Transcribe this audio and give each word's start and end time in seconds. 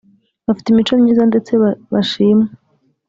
bafite 0.45 0.67
imico 0.69 0.93
myiza 1.01 1.23
ndetse 1.31 1.51
bashimwa 1.93 2.47